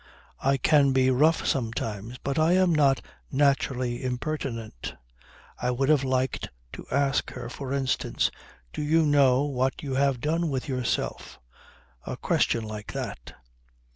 [0.39, 4.95] I can be rough sometimes but I am not naturally impertinent.
[5.61, 8.31] I would have liked to ask her for instance:
[8.73, 11.39] "Do you know what you have done with yourself?"
[12.03, 13.35] A question like that.